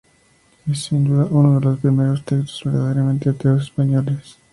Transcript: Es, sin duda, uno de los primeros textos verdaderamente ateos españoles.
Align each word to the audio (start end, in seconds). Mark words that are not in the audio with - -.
Es, 0.65 0.85
sin 0.85 1.03
duda, 1.03 1.27
uno 1.29 1.59
de 1.59 1.63
los 1.67 1.79
primeros 1.79 2.25
textos 2.25 2.63
verdaderamente 2.65 3.29
ateos 3.29 3.61
españoles. 3.61 4.35